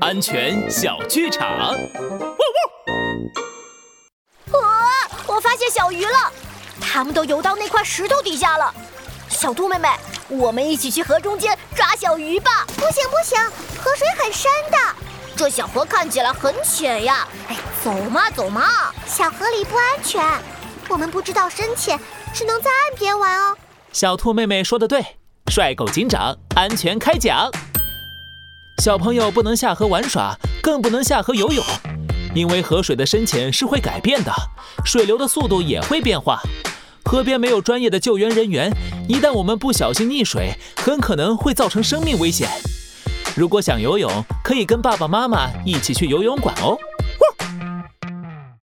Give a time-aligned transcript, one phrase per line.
[0.00, 1.72] 安全小剧场。
[4.52, 4.60] 哇
[5.26, 6.32] 我发现小鱼了，
[6.80, 8.72] 它们都游到那块石头底下了。
[9.28, 9.88] 小兔妹妹，
[10.28, 12.66] 我们一起去河中间抓小鱼吧。
[12.76, 13.38] 不行不行，
[13.82, 14.76] 河水很深的，
[15.36, 17.26] 这小河看起来很浅呀。
[17.48, 20.24] 哎，走嘛走嘛，小河里不安全，
[20.88, 21.98] 我们不知道深浅，
[22.34, 23.56] 只能在岸边玩哦。
[23.92, 25.16] 小兔妹妹说的对，
[25.50, 27.50] 帅狗警长安全开讲。
[28.88, 31.62] 小朋友不能下河玩耍，更不能下河游泳，
[32.34, 34.32] 因为河水的深浅是会改变的，
[34.82, 36.40] 水流的速度也会变化。
[37.04, 38.72] 河边没有专业的救援人员，
[39.06, 42.48] 一旦我们不小心溺水，很可能会造成生命危险。
[43.36, 44.10] 如果想游泳，
[44.42, 46.74] 可以跟爸爸妈妈一起去游泳馆哦。